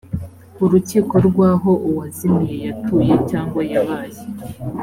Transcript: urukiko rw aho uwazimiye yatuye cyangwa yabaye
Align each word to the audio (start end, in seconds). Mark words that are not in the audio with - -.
urukiko 0.63 1.15
rw 1.27 1.37
aho 1.51 1.71
uwazimiye 1.89 2.55
yatuye 2.67 3.15
cyangwa 3.29 3.61
yabaye 3.71 4.21